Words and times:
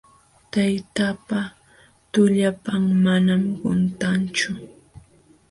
Tayta 0.51 1.07
pa 1.27 1.41
tullapan 2.11 2.83
manam 3.03 3.41
quntanchu. 3.59 4.51